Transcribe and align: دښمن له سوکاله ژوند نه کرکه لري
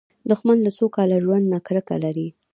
دښمن 0.29 0.57
له 0.65 0.71
سوکاله 0.77 1.17
ژوند 1.23 1.45
نه 1.53 1.59
کرکه 1.67 1.95
لري 2.03 2.27